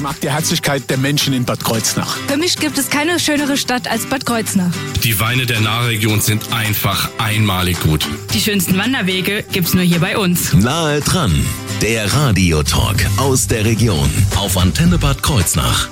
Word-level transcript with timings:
Ich 0.00 0.02
mag 0.02 0.18
die 0.22 0.30
Herzlichkeit 0.30 0.88
der 0.88 0.96
Menschen 0.96 1.34
in 1.34 1.44
Bad 1.44 1.62
Kreuznach. 1.62 2.16
Für 2.26 2.38
mich 2.38 2.56
gibt 2.56 2.78
es 2.78 2.88
keine 2.88 3.20
schönere 3.20 3.58
Stadt 3.58 3.86
als 3.86 4.06
Bad 4.06 4.24
Kreuznach. 4.24 4.72
Die 5.04 5.20
Weine 5.20 5.44
der 5.44 5.60
Nahregion 5.60 6.22
sind 6.22 6.54
einfach 6.54 7.10
einmalig 7.18 7.78
gut. 7.80 8.08
Die 8.32 8.40
schönsten 8.40 8.78
Wanderwege 8.78 9.44
gibt's 9.52 9.74
nur 9.74 9.84
hier 9.84 10.00
bei 10.00 10.16
uns. 10.16 10.54
Nahe 10.54 11.02
dran, 11.02 11.44
der 11.82 12.10
Radiotalk 12.14 13.06
aus 13.18 13.46
der 13.46 13.66
Region 13.66 14.10
auf 14.36 14.56
Antenne 14.56 14.96
Bad 14.96 15.22
Kreuznach. 15.22 15.90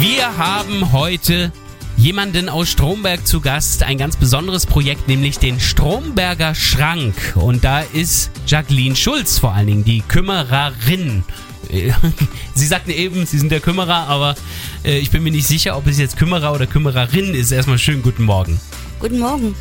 Wir 0.00 0.36
haben 0.36 0.90
heute 0.90 1.52
jemanden 1.96 2.48
aus 2.48 2.70
Stromberg 2.70 3.24
zu 3.24 3.40
Gast, 3.40 3.84
ein 3.84 3.98
ganz 3.98 4.16
besonderes 4.16 4.66
Projekt, 4.66 5.06
nämlich 5.06 5.38
den 5.38 5.60
Stromberger 5.60 6.56
Schrank. 6.56 7.14
Und 7.36 7.62
da 7.62 7.82
ist 7.82 8.32
Jacqueline 8.48 8.96
Schulz 8.96 9.38
vor 9.38 9.54
allen 9.54 9.68
Dingen, 9.68 9.84
die 9.84 10.00
Kümmererin. 10.00 11.22
Sie 12.54 12.66
sagten 12.66 12.90
eben, 12.90 13.26
Sie 13.26 13.38
sind 13.38 13.50
der 13.50 13.60
Kümmerer, 13.60 14.08
aber 14.08 14.34
äh, 14.84 14.98
ich 14.98 15.10
bin 15.10 15.22
mir 15.22 15.30
nicht 15.30 15.46
sicher, 15.46 15.76
ob 15.76 15.86
es 15.86 15.98
jetzt 15.98 16.16
Kümmerer 16.16 16.52
oder 16.52 16.66
Kümmererin 16.66 17.34
ist. 17.34 17.52
Erstmal 17.52 17.78
schönen 17.78 18.02
guten 18.02 18.24
Morgen. 18.24 18.60
Guten 19.00 19.18
Morgen. 19.18 19.54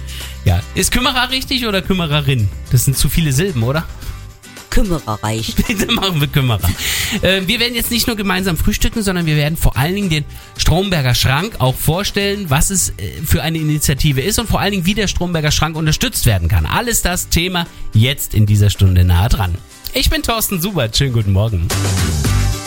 Ja, 0.46 0.62
ist 0.74 0.92
Kümmerer 0.92 1.30
richtig 1.30 1.68
oder 1.68 1.82
Kümmererin? 1.82 2.50
Das 2.72 2.86
sind 2.86 2.98
zu 2.98 3.10
viele 3.10 3.32
Silben, 3.32 3.64
oder? 3.64 3.86
Kümmerer 4.70 5.20
reicht. 5.24 5.64
Dann 5.88 5.96
machen 5.96 6.22
wir 6.22 6.28
Kümmerer. 6.28 6.70
Äh, 7.22 7.42
wir 7.48 7.60
werden 7.60 7.76
jetzt 7.76 7.92
nicht 7.92 8.08
nur 8.08 8.16
gemeinsam 8.16 8.58
frühstücken, 8.58 9.02
sondern 9.02 9.26
wir 9.26 9.36
werden 9.36 9.58
vor 9.58 9.76
allen 9.76 9.96
Dingen 9.96 10.10
den 10.10 10.26
Stromberger 10.58 11.16
Schrank 11.16 11.56
auch 11.60 11.76
vorstellen, 11.76 12.50
was 12.50 12.70
es 12.70 12.90
äh, 12.90 13.22
für 13.26 13.42
eine 13.42 13.58
Initiative 13.58 14.22
ist 14.22 14.40
und 14.40 14.48
vor 14.48 14.60
allen 14.60 14.72
Dingen, 14.72 14.86
wie 14.86 14.94
der 14.94 15.08
Stromberger 15.08 15.52
Schrank 15.52 15.76
unterstützt 15.76 16.26
werden 16.26 16.48
kann. 16.48 16.66
Alles 16.66 17.02
das 17.02 17.30
Thema 17.30 17.66
jetzt 17.94 18.34
in 18.34 18.46
dieser 18.46 18.70
Stunde 18.70 19.04
nahe 19.04 19.30
dran. 19.30 19.56
Ich 19.94 20.10
bin 20.10 20.22
Thorsten 20.24 20.62
Subert. 20.62 20.96
Schönen 20.96 21.14
guten 21.14 21.32
Morgen. 21.32 21.68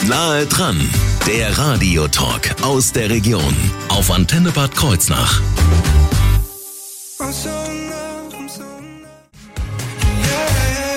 Nahe 0.06 0.46
dran, 0.46 0.80
der 1.26 1.56
Radiotalk 1.56 2.62
aus 2.62 2.92
der 2.92 3.10
Region 3.10 3.54
auf 3.88 4.10
Antenne 4.10 4.50
Bad 4.50 4.74
Kreuznach. 4.74 5.40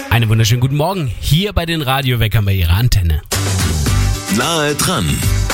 Einen 0.09 0.29
wunderschönen 0.29 0.61
guten 0.61 0.77
Morgen 0.77 1.11
hier 1.19 1.53
bei 1.53 1.65
den 1.65 1.81
Radioweckern 1.81 2.45
bei 2.45 2.53
Ihrer 2.53 2.75
Antenne. 2.75 3.21
Nahe 4.37 4.75
dran, 4.75 5.05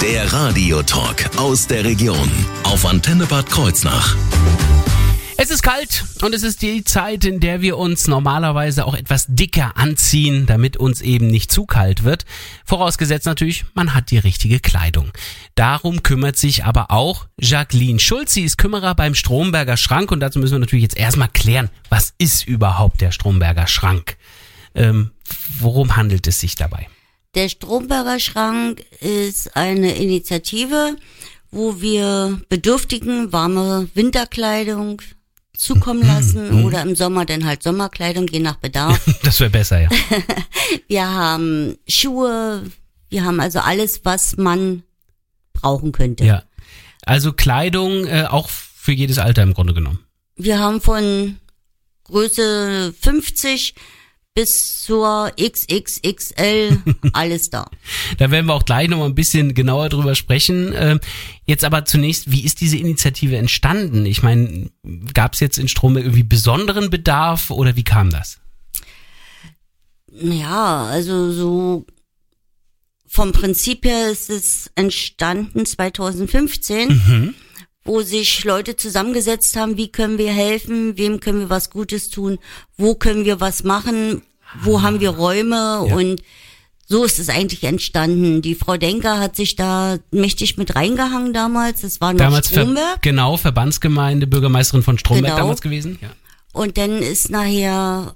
der 0.02 0.32
Radiotalk 0.32 1.32
aus 1.38 1.68
der 1.68 1.84
Region 1.84 2.30
auf 2.64 2.86
Antenne 2.86 3.26
Bad 3.26 3.50
Kreuznach. 3.50 4.16
Es 5.50 5.56
ist 5.56 5.64
kalt 5.64 6.04
und 6.22 6.36
es 6.36 6.44
ist 6.44 6.62
die 6.62 6.84
Zeit, 6.84 7.26
in 7.26 7.40
der 7.40 7.60
wir 7.60 7.80
uns 7.80 8.08
normalerweise 8.08 8.86
auch 8.86 8.94
etwas 8.94 9.26
dicker 9.28 9.76
anziehen, 9.78 10.46
damit 10.46 10.78
uns 10.78 11.02
eben 11.02 11.26
nicht 11.26 11.52
zu 11.52 11.66
kalt 11.66 12.04
wird. 12.04 12.26
Vorausgesetzt 12.66 13.26
natürlich, 13.26 13.66
man 13.74 13.96
hat 13.96 14.12
die 14.12 14.20
richtige 14.20 14.60
Kleidung. 14.60 15.12
Darum 15.56 16.04
kümmert 16.04 16.38
sich 16.38 16.66
aber 16.66 16.92
auch 16.92 17.26
Jacqueline 17.40 18.00
Schulz. 18.00 18.36
Sie 18.36 18.44
ist 18.44 18.60
Kümmerer 18.60 18.94
beim 18.94 19.16
Stromberger 19.16 19.76
Schrank 19.76 20.12
und 20.12 20.20
dazu 20.20 20.38
müssen 20.38 20.52
wir 20.52 20.60
natürlich 20.60 20.84
jetzt 20.84 20.98
erstmal 20.98 21.30
klären, 21.30 21.72
was 21.90 22.14
ist 22.20 22.48
überhaupt 22.48 23.02
der 23.02 23.12
Stromberger 23.12 23.66
Schrank? 23.66 24.18
Ähm, 24.76 25.10
worum 25.58 25.96
handelt 25.96 26.28
es 26.28 26.40
sich 26.40 26.58
dabei? 26.58 26.88
Der 27.34 27.50
Stromberger 27.50 28.20
Schrank 28.20 28.84
ist 29.00 29.58
eine 29.58 29.96
Initiative, 29.96 30.96
wo 31.50 31.82
wir 31.82 32.40
Bedürftigen 32.50 33.34
warme 33.34 33.90
Winterkleidung 33.96 35.02
zukommen 35.60 36.06
lassen 36.06 36.64
oder 36.64 36.82
im 36.82 36.96
Sommer 36.96 37.26
dann 37.26 37.46
halt 37.46 37.62
Sommerkleidung, 37.62 38.28
je 38.28 38.40
nach 38.40 38.56
Bedarf. 38.56 39.00
Das 39.24 39.40
wäre 39.40 39.50
besser, 39.50 39.82
ja. 39.82 39.90
Wir 40.88 41.06
haben 41.06 41.78
Schuhe, 41.88 42.64
wir 43.10 43.26
haben 43.26 43.40
also 43.40 43.60
alles, 43.60 44.02
was 44.06 44.38
man 44.38 44.84
brauchen 45.54 45.92
könnte. 45.92 46.26
Ja. 46.26 46.44
Also 47.06 47.34
Kleidung 47.34 48.06
äh, 48.06 48.26
auch 48.30 48.50
für 48.50 48.92
jedes 48.92 49.18
Alter 49.18 49.44
im 49.44 49.54
Grunde 49.54 49.74
genommen. 49.74 50.00
Wir 50.36 50.60
haben 50.60 50.80
von 50.80 51.38
Größe 52.06 52.94
50 53.00 53.76
bis 54.36 54.84
zur 54.84 55.32
XXXL 55.40 56.78
alles 57.14 57.50
da. 57.50 57.70
Da 58.18 58.32
werden 58.32 58.46
wir 58.48 58.54
auch 58.54 58.66
gleich 58.66 58.88
noch 58.88 59.00
mal 59.00 59.06
ein 59.06 59.16
bisschen 59.16 59.54
genauer 59.54 59.90
drüber 59.90 60.16
sprechen. 60.16 60.74
Ähm, 60.76 61.00
Jetzt 61.46 61.64
aber 61.64 61.84
zunächst, 61.86 62.32
wie 62.32 62.44
ist 62.46 62.62
diese 62.62 62.78
Initiative 62.78 63.36
entstanden? 63.36 64.06
Ich 64.06 64.22
meine, 64.22 64.70
gab 65.16 65.34
es 65.34 65.40
jetzt 65.40 65.58
in 65.58 65.68
Strom 65.68 65.98
irgendwie 65.98 66.22
besonderen 66.24 66.92
Bedarf 66.92 67.50
oder 67.50 67.76
wie 67.76 67.84
kam 67.84 68.12
das? 68.12 68.38
Ja, 70.12 70.86
also 70.86 71.32
so 71.32 71.86
vom 73.08 73.32
Prinzip 73.32 73.84
her 73.86 74.10
ist 74.12 74.30
es 74.30 74.70
entstanden 74.76 75.66
2015, 75.66 76.90
Mhm. 76.90 77.34
Wo 77.90 78.02
sich 78.04 78.44
Leute 78.44 78.76
zusammengesetzt 78.76 79.56
haben, 79.56 79.76
wie 79.76 79.88
können 79.92 80.20
wir 80.20 80.32
helfen, 80.32 80.96
wem 80.96 81.20
können 81.20 81.40
wir 81.40 81.50
was 81.50 81.72
Gutes 81.72 82.10
tun, 82.10 82.38
wo 82.78 82.94
können 82.94 83.26
wir 83.26 83.40
was 83.40 83.64
machen, 83.64 84.22
wo 84.62 84.84
haben 84.84 85.00
wir 85.00 85.10
Räume 85.10 85.56
Ja. 85.88 85.96
und 85.96 86.22
so 86.86 87.04
ist 87.04 87.18
es 87.20 87.30
eigentlich 87.30 87.64
entstanden. 87.64 88.42
Die 88.44 88.54
Frau 88.54 88.78
Denker 88.78 89.20
hat 89.20 89.36
sich 89.36 89.56
da 89.56 89.98
mächtig 90.12 90.58
mit 90.58 90.76
reingehangen 90.76 91.34
damals. 91.34 91.82
Das 91.82 92.00
war 92.02 92.14
noch 92.14 92.20
Damals 92.20 92.50
Ver 92.50 92.62
Stromberg. 92.62 93.02
genau 93.02 93.38
Verbandsgemeinde, 93.38 94.28
Bürgermeisterin 94.28 94.84
von 94.84 94.98
Stromberg 95.00 95.34
Genau. 95.34 95.38
damals 95.44 95.62
gewesen. 95.62 95.98
Ja. 96.02 96.10
Und 96.54 96.78
dann 96.78 97.00
ist 97.00 97.30
nachher 97.32 98.16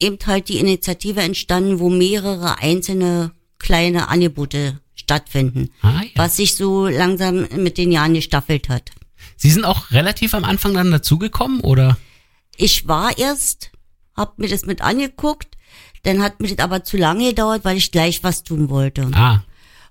eben 0.00 0.18
halt 0.26 0.48
die 0.50 0.58
Initiative 0.58 1.20
entstanden, 1.22 1.78
wo 1.80 1.88
mehrere 1.88 2.58
einzelne 2.58 3.32
kleine 3.58 4.08
Angebote 4.08 4.80
stattfinden, 4.94 5.70
Ah, 5.82 6.00
ja. 6.02 6.08
was 6.16 6.36
sich 6.36 6.56
so 6.56 6.86
langsam 6.88 7.46
mit 7.56 7.78
den 7.78 7.90
Jahren 7.92 8.12
gestaffelt 8.14 8.68
hat. 8.70 8.90
Sie 9.36 9.50
sind 9.50 9.64
auch 9.64 9.90
relativ 9.90 10.34
am 10.34 10.44
Anfang 10.44 10.74
dann 10.74 10.90
dazugekommen 10.90 11.60
oder? 11.60 11.96
Ich 12.56 12.86
war 12.86 13.16
erst, 13.18 13.70
hab 14.16 14.38
mir 14.38 14.48
das 14.48 14.64
mit 14.66 14.80
angeguckt, 14.80 15.56
dann 16.04 16.22
hat 16.22 16.40
mir 16.40 16.48
das 16.48 16.58
aber 16.58 16.84
zu 16.84 16.96
lange 16.96 17.30
gedauert, 17.30 17.64
weil 17.64 17.76
ich 17.76 17.90
gleich 17.90 18.22
was 18.22 18.44
tun 18.44 18.68
wollte. 18.68 19.10
Ah, 19.12 19.42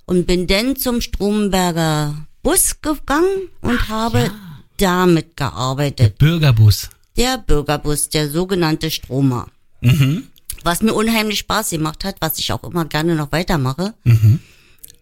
Und 0.05 0.27
bin 0.27 0.47
dann 0.47 0.75
zum 0.75 1.01
Stromberger 1.01 2.15
Bus 2.41 2.81
gegangen 2.81 3.49
und 3.61 3.89
habe 3.89 4.29
damit 4.77 5.37
gearbeitet. 5.37 6.17
Bürgerbus. 6.17 6.89
Der 7.15 7.37
Bürgerbus, 7.37 8.09
der 8.09 8.29
sogenannte 8.29 8.91
Stromer. 8.91 9.47
Mhm. 9.81 10.27
Was 10.63 10.81
mir 10.81 10.93
unheimlich 10.93 11.39
Spaß 11.39 11.71
gemacht 11.71 12.03
hat, 12.05 12.15
was 12.19 12.39
ich 12.39 12.51
auch 12.51 12.63
immer 12.63 12.85
gerne 12.85 13.15
noch 13.15 13.31
weitermache. 13.31 13.93
Mhm. 14.03 14.39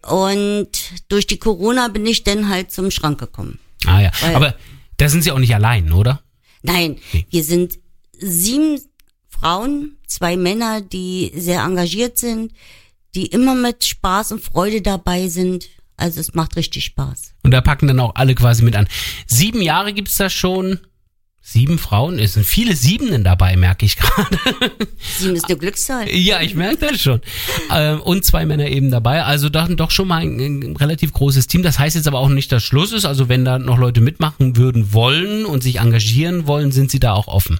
Und 0.02 0.68
durch 1.08 1.26
die 1.26 1.38
Corona 1.38 1.88
bin 1.88 2.04
ich 2.06 2.24
dann 2.24 2.48
halt 2.48 2.72
zum 2.72 2.90
Schrank 2.90 3.20
gekommen. 3.20 3.58
Ah 3.86 4.00
ja. 4.00 4.10
Weil- 4.20 4.34
Aber 4.36 4.54
da 4.96 5.08
sind 5.08 5.22
Sie 5.22 5.30
auch 5.32 5.38
nicht 5.38 5.54
allein, 5.54 5.92
oder? 5.92 6.22
Nein, 6.62 6.98
wir 7.30 7.42
sind 7.44 7.78
sieben 8.18 8.80
Frauen, 9.28 9.96
zwei 10.06 10.36
Männer, 10.36 10.80
die 10.80 11.32
sehr 11.34 11.62
engagiert 11.62 12.18
sind, 12.18 12.52
die 13.14 13.26
immer 13.26 13.54
mit 13.54 13.84
Spaß 13.84 14.32
und 14.32 14.42
Freude 14.42 14.80
dabei 14.80 15.28
sind. 15.28 15.68
Also 15.96 16.20
es 16.20 16.34
macht 16.34 16.56
richtig 16.56 16.84
Spaß. 16.84 17.34
Und 17.42 17.50
da 17.50 17.60
packen 17.60 17.86
dann 17.88 18.00
auch 18.00 18.14
alle 18.14 18.34
quasi 18.34 18.62
mit 18.62 18.76
an. 18.76 18.88
Sieben 19.26 19.60
Jahre 19.60 19.92
gibt's 19.92 20.16
da 20.16 20.30
schon. 20.30 20.78
Sieben 21.44 21.76
Frauen? 21.78 22.20
Es 22.20 22.34
sind 22.34 22.46
viele 22.46 22.76
Siebenen 22.76 23.24
dabei, 23.24 23.56
merke 23.56 23.84
ich 23.84 23.96
gerade. 23.96 24.38
Sieben 25.18 25.34
ist 25.34 25.46
eine 25.46 25.58
Glückszahl. 25.58 26.08
Ja, 26.08 26.40
ich 26.40 26.54
merke 26.54 26.86
das 26.86 27.00
schon. 27.00 27.20
Ähm, 27.70 28.00
und 28.00 28.24
zwei 28.24 28.46
Männer 28.46 28.68
eben 28.68 28.92
dabei. 28.92 29.24
Also 29.24 29.48
dann 29.48 29.76
doch 29.76 29.90
schon 29.90 30.06
mal 30.06 30.22
ein, 30.22 30.38
ein 30.38 30.76
relativ 30.76 31.12
großes 31.12 31.48
Team. 31.48 31.64
Das 31.64 31.80
heißt 31.80 31.96
jetzt 31.96 32.06
aber 32.06 32.20
auch 32.20 32.28
nicht, 32.28 32.52
dass 32.52 32.62
Schluss 32.62 32.92
ist. 32.92 33.04
Also 33.04 33.28
wenn 33.28 33.44
da 33.44 33.58
noch 33.58 33.76
Leute 33.76 34.00
mitmachen 34.00 34.56
würden 34.56 34.92
wollen 34.92 35.44
und 35.44 35.64
sich 35.64 35.80
engagieren 35.80 36.46
wollen, 36.46 36.70
sind 36.70 36.92
sie 36.92 37.00
da 37.00 37.12
auch 37.12 37.26
offen. 37.26 37.58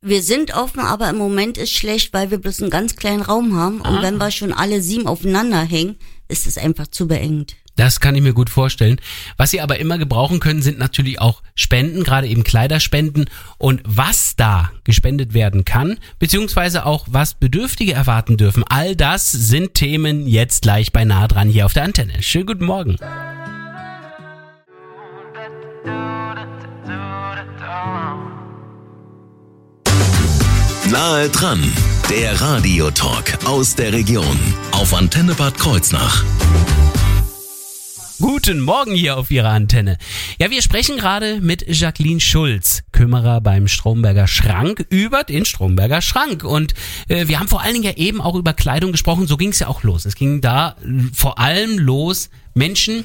Wir 0.00 0.22
sind 0.22 0.54
offen, 0.56 0.80
aber 0.80 1.10
im 1.10 1.18
Moment 1.18 1.58
ist 1.58 1.72
schlecht, 1.72 2.14
weil 2.14 2.30
wir 2.30 2.38
bloß 2.38 2.62
einen 2.62 2.70
ganz 2.70 2.96
kleinen 2.96 3.20
Raum 3.20 3.54
haben. 3.56 3.82
Und 3.82 3.98
Ah. 3.98 4.02
wenn 4.02 4.16
wir 4.16 4.30
schon 4.30 4.54
alle 4.54 4.80
sieben 4.80 5.06
aufeinander 5.06 5.60
hängen, 5.60 5.96
ist 6.28 6.46
es 6.46 6.56
einfach 6.56 6.86
zu 6.86 7.06
beengt. 7.06 7.56
Das 7.76 8.00
kann 8.00 8.14
ich 8.14 8.22
mir 8.22 8.34
gut 8.34 8.50
vorstellen. 8.50 9.00
Was 9.36 9.50
Sie 9.50 9.60
aber 9.60 9.78
immer 9.78 9.96
gebrauchen 9.96 10.40
können, 10.40 10.62
sind 10.62 10.78
natürlich 10.78 11.20
auch 11.20 11.42
Spenden, 11.54 12.04
gerade 12.04 12.26
eben 12.26 12.44
Kleiderspenden. 12.44 13.26
Und 13.58 13.80
was 13.84 14.36
da 14.36 14.70
gespendet 14.84 15.34
werden 15.34 15.64
kann, 15.64 15.98
beziehungsweise 16.18 16.84
auch 16.84 17.06
was 17.10 17.34
Bedürftige 17.34 17.92
erwarten 17.92 18.36
dürfen, 18.36 18.64
all 18.68 18.96
das 18.96 19.32
sind 19.32 19.74
Themen 19.74 20.26
jetzt 20.26 20.62
gleich 20.62 20.92
bei 20.92 21.04
nah 21.04 21.26
dran 21.28 21.48
hier 21.48 21.66
auf 21.66 21.72
der 21.72 21.84
Antenne. 21.84 22.22
Schönen 22.22 22.46
guten 22.46 22.64
Morgen. 22.64 22.96
Nahe 30.90 31.28
dran, 31.28 31.72
der 32.10 32.40
Radiotalk 32.40 33.38
aus 33.44 33.76
der 33.76 33.92
Region 33.92 34.38
auf 34.72 34.92
Antenne 34.92 35.34
Bad 35.34 35.56
Kreuznach. 35.56 36.24
Guten 38.20 38.60
Morgen 38.60 38.94
hier 38.94 39.16
auf 39.16 39.30
Ihrer 39.30 39.48
Antenne. 39.48 39.96
Ja, 40.38 40.50
wir 40.50 40.60
sprechen 40.60 40.98
gerade 40.98 41.40
mit 41.40 41.64
Jacqueline 41.66 42.20
Schulz, 42.20 42.82
Kümmerer 42.92 43.40
beim 43.40 43.66
Stromberger 43.66 44.26
Schrank, 44.26 44.84
über 44.90 45.24
den 45.24 45.46
Stromberger 45.46 46.02
Schrank. 46.02 46.44
Und 46.44 46.74
äh, 47.08 47.28
wir 47.28 47.40
haben 47.40 47.48
vor 47.48 47.62
allen 47.62 47.72
Dingen 47.72 47.86
ja 47.86 47.96
eben 47.96 48.20
auch 48.20 48.34
über 48.34 48.52
Kleidung 48.52 48.92
gesprochen. 48.92 49.26
So 49.26 49.38
ging 49.38 49.48
es 49.48 49.60
ja 49.60 49.68
auch 49.68 49.84
los. 49.84 50.04
Es 50.04 50.16
ging 50.16 50.42
da 50.42 50.76
vor 51.14 51.38
allem 51.38 51.78
los, 51.78 52.28
Menschen, 52.52 53.04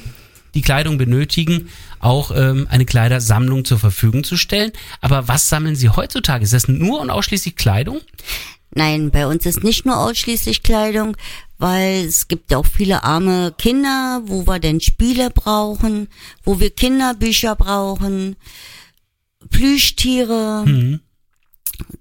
die 0.54 0.62
Kleidung 0.62 0.98
benötigen, 0.98 1.70
auch 2.00 2.32
ähm, 2.36 2.68
eine 2.70 2.86
Kleidersammlung 2.86 3.64
zur 3.64 3.80
Verfügung 3.80 4.26
zu 4.26 4.36
stellen. 4.36 4.74
Aber 5.00 5.30
was 5.30 5.48
sammeln 5.48 5.78
Sie 5.78 5.88
heutzutage? 5.88 6.44
Ist 6.44 6.52
das 6.52 6.68
nur 6.68 7.00
und 7.00 7.10
ausschließlich 7.10 7.56
Kleidung? 7.56 8.02
Nein, 8.78 9.10
bei 9.12 9.26
uns 9.26 9.46
ist 9.46 9.64
nicht 9.64 9.86
nur 9.86 9.98
ausschließlich 9.98 10.62
Kleidung, 10.62 11.16
weil 11.58 12.06
es 12.06 12.28
gibt 12.28 12.54
auch 12.54 12.66
viele 12.66 13.04
arme 13.04 13.54
Kinder, 13.58 14.22
wo 14.26 14.46
wir 14.46 14.60
denn 14.60 14.82
Spiele 14.82 15.30
brauchen, 15.30 16.08
wo 16.44 16.60
wir 16.60 16.70
Kinderbücher 16.70 17.56
brauchen, 17.56 18.36
Plüschtiere, 19.50 20.64
Mhm. 20.66 21.00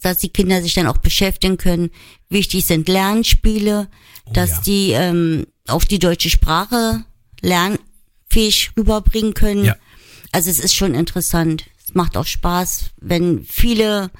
dass 0.00 0.18
die 0.18 0.28
Kinder 0.28 0.62
sich 0.62 0.74
dann 0.74 0.86
auch 0.86 0.98
beschäftigen 0.98 1.56
können. 1.56 1.90
Wichtig 2.28 2.64
sind 2.64 2.88
Lernspiele, 2.88 3.88
dass 4.32 4.50
ja. 4.50 4.60
die 4.66 4.90
ähm, 4.92 5.46
auch 5.68 5.84
die 5.84 5.98
deutsche 5.98 6.30
Sprache 6.30 7.04
lernfähig 7.40 8.72
rüberbringen 8.76 9.34
können. 9.34 9.64
Ja. 9.64 9.76
Also 10.32 10.50
es 10.50 10.58
ist 10.58 10.74
schon 10.74 10.94
interessant. 10.94 11.64
Es 11.86 11.94
macht 11.94 12.16
auch 12.16 12.26
Spaß, 12.26 12.90
wenn 13.00 13.44
viele, 13.44 14.10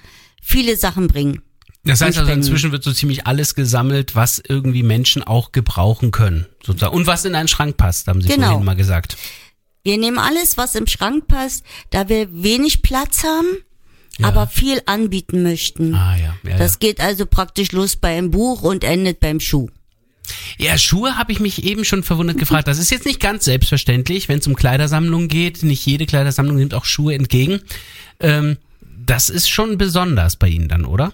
viele 0.42 0.76
Sachen 0.76 1.08
bringen. 1.08 1.42
Das 1.84 2.00
heißt 2.00 2.16
also, 2.18 2.32
inzwischen 2.32 2.72
wird 2.72 2.82
so 2.82 2.92
ziemlich 2.92 3.26
alles 3.26 3.54
gesammelt, 3.54 4.14
was 4.16 4.42
irgendwie 4.48 4.82
Menschen 4.82 5.22
auch 5.22 5.52
gebrauchen 5.52 6.10
können, 6.12 6.46
sozusagen. 6.64 6.94
Und 6.94 7.06
was 7.06 7.24
in 7.26 7.34
einen 7.34 7.48
Schrank 7.48 7.76
passt, 7.76 8.08
haben 8.08 8.22
Sie 8.22 8.28
Genau. 8.28 8.48
vorhin 8.48 8.64
mal 8.64 8.74
gesagt. 8.76 9.16
Wir 9.82 9.98
nehmen 9.98 10.18
alles, 10.18 10.56
was 10.56 10.74
im 10.76 10.86
Schrank 10.86 11.28
passt, 11.28 11.62
da 11.90 12.08
wir 12.08 12.28
wenig 12.42 12.80
Platz 12.80 13.22
haben, 13.22 13.48
Ja. 14.18 14.28
aber 14.28 14.46
viel 14.46 14.80
anbieten 14.86 15.42
möchten. 15.42 15.94
Ah 15.94 16.16
ja, 16.16 16.34
ja, 16.48 16.56
Das 16.56 16.78
geht 16.78 17.00
also 17.00 17.26
praktisch 17.26 17.72
los 17.72 17.96
beim 17.96 18.30
Buch 18.30 18.62
und 18.62 18.82
endet 18.82 19.20
beim 19.20 19.40
Schuh. 19.40 19.68
ja. 20.56 20.70
ja 20.72 20.78
Schuhe 20.78 21.18
habe 21.18 21.32
ich 21.32 21.40
mich 21.40 21.64
eben 21.64 21.84
schon 21.84 22.02
verwundert 22.02 22.38
gefragt. 22.38 22.66
Das 22.66 22.78
ist 22.78 22.90
jetzt 22.90 23.04
nicht 23.04 23.20
ganz 23.20 23.44
selbstverständlich, 23.44 24.30
wenn 24.30 24.38
es 24.38 24.46
um 24.46 24.56
Kleidersammlung 24.56 25.28
geht. 25.28 25.62
Nicht 25.62 25.84
jede 25.84 26.06
Kleidersammlung 26.06 26.56
nimmt 26.56 26.72
auch 26.72 26.86
Schuhe 26.86 27.14
entgegen. 27.14 27.60
Ähm, 28.20 28.56
das 29.04 29.28
ist 29.28 29.50
schon 29.50 29.76
besonders 29.76 30.36
bei 30.36 30.48
Ihnen 30.48 30.68
dann, 30.68 30.86
oder? 30.86 31.12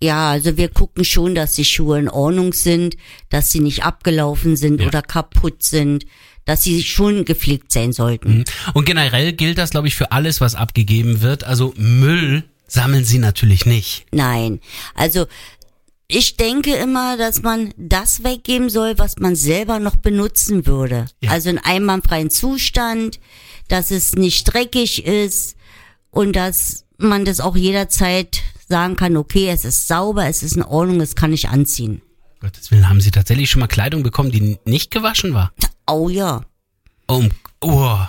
Ja, 0.00 0.30
also 0.30 0.56
wir 0.56 0.68
gucken 0.68 1.04
schon, 1.04 1.34
dass 1.34 1.54
die 1.54 1.64
Schuhe 1.64 1.98
in 1.98 2.08
Ordnung 2.08 2.52
sind, 2.52 2.96
dass 3.28 3.50
sie 3.50 3.60
nicht 3.60 3.84
abgelaufen 3.84 4.56
sind 4.56 4.80
Ja. 4.80 4.86
oder 4.88 5.02
kaputt 5.02 5.62
sind, 5.62 6.06
dass 6.44 6.62
sie 6.62 6.82
schon 6.82 7.24
gepflegt 7.24 7.72
sein 7.72 7.92
sollten. 7.92 8.44
Und 8.74 8.84
generell 8.84 9.32
gilt 9.32 9.58
das, 9.58 9.70
glaube 9.70 9.88
ich, 9.88 9.94
für 9.94 10.12
alles, 10.12 10.40
was 10.40 10.54
abgegeben 10.54 11.20
wird. 11.22 11.44
Also 11.44 11.74
Müll 11.76 12.44
sammeln 12.66 13.04
Sie 13.04 13.18
natürlich 13.18 13.66
nicht. 13.66 14.06
Nein, 14.12 14.60
also 14.94 15.26
ich 16.06 16.36
denke 16.36 16.74
immer, 16.74 17.16
dass 17.16 17.42
man 17.42 17.72
das 17.76 18.24
weggeben 18.24 18.68
soll, 18.68 18.98
was 18.98 19.16
man 19.18 19.36
selber 19.36 19.78
noch 19.78 19.96
benutzen 19.96 20.66
würde. 20.66 21.06
Ja. 21.22 21.30
Also 21.30 21.48
in 21.50 21.58
einwandfreien 21.58 22.30
Zustand, 22.30 23.20
dass 23.68 23.90
es 23.90 24.14
nicht 24.14 24.44
dreckig 24.44 25.06
ist 25.06 25.56
und 26.10 26.36
dass 26.36 26.84
man 26.98 27.24
das 27.24 27.40
auch 27.40 27.56
jederzeit 27.56 28.42
sagen 28.68 28.96
kann, 28.96 29.16
okay, 29.16 29.48
es 29.48 29.64
ist 29.64 29.88
sauber, 29.88 30.26
es 30.26 30.42
ist 30.42 30.56
in 30.56 30.62
Ordnung, 30.62 31.00
es 31.00 31.14
kann 31.14 31.32
ich 31.32 31.48
anziehen. 31.48 32.02
Gottes 32.40 32.70
Willen, 32.70 32.88
haben 32.88 33.00
Sie 33.00 33.10
tatsächlich 33.10 33.50
schon 33.50 33.60
mal 33.60 33.68
Kleidung 33.68 34.02
bekommen, 34.02 34.30
die 34.30 34.58
nicht 34.64 34.90
gewaschen 34.90 35.34
war? 35.34 35.52
Oh 35.86 36.08
ja. 36.08 36.42
Um, 37.06 37.30
oh. 37.60 37.98